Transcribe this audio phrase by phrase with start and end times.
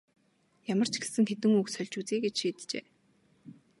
[0.73, 2.85] Ямар ч гэсэн хэдэн үг сольж үзье гэж шийджээ.